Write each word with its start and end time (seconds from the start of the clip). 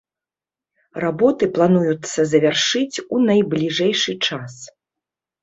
Работы 1.03 1.49
плануецца 1.57 2.19
завяршыць 2.31 2.97
у 3.13 3.21
найбліжэйшы 3.29 4.19
час. 4.27 4.53